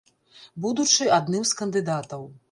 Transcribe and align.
Будучы 0.63 1.09
адным 1.17 1.45
з 1.49 1.59
кандыдатаў. 1.59 2.25